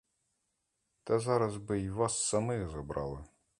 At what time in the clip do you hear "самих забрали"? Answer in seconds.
2.25-3.25